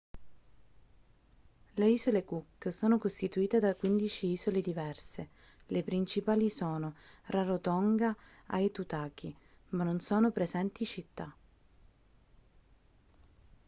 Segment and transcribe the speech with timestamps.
[1.75, 5.29] le isole cook sono costituite da 15 isole diverse
[5.67, 8.17] le principali sono rarotonga e
[8.47, 9.35] aitutaki
[9.69, 11.31] ma non sono presenti città